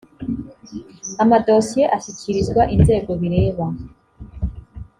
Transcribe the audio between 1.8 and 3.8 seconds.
ashyikirizwa inzego bireba